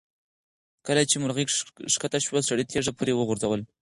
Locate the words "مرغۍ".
1.23-1.45